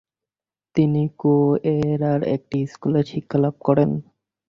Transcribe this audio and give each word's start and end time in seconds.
তিনি 0.75 1.01
কোয়েরার 1.19 2.21
একটি 2.35 2.59
স্কুলে 2.71 3.01
শিক্ষা 3.11 3.37
লাভ 3.43 3.55
করেন। 3.67 3.89